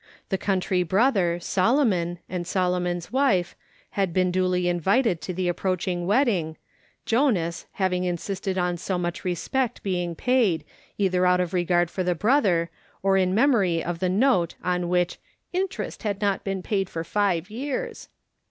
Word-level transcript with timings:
The 0.29 0.37
country 0.39 0.81
brother, 0.81 1.39
Solomon, 1.39 2.17
and 2.27 2.47
Solomon's 2.47 3.11
wife, 3.11 3.55
had 3.91 4.13
been 4.13 4.31
duly 4.31 4.67
invited 4.67 5.21
to 5.21 5.31
the 5.31 5.47
approaching 5.47 6.07
wedding," 6.07 6.57
Jonas" 7.05 7.67
having 7.73 8.03
insisted 8.05 8.57
on 8.57 8.77
so 8.77 8.97
much 8.97 9.23
respect 9.23 9.83
being 9.83 10.15
paid, 10.15 10.65
either 10.97 11.27
out 11.27 11.39
of 11.39 11.53
regard 11.53 11.91
for 11.91 12.03
the 12.03 12.15
brother, 12.15 12.71
or 13.03 13.15
in 13.15 13.35
memory 13.35 13.83
of 13.83 13.99
the 13.99 14.09
note 14.09 14.55
on 14.63 14.89
which" 14.89 15.19
interest 15.53 16.01
had 16.01 16.19
not 16.19 16.43
been 16.43 16.63
paid 16.63 16.89
for 16.89 17.03
five 17.03 17.51
years." 17.51 18.09